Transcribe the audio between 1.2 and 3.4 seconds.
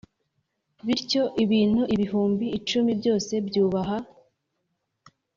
ibintu ibihumbi icumi byose